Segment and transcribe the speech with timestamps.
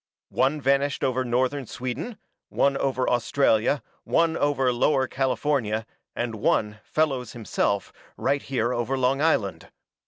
[0.33, 2.17] "One vanished over northern Sweden,
[2.49, 5.85] one over Australia, one over Lower California,
[6.15, 9.69] and one, Fellows, himself, right here over Long Island.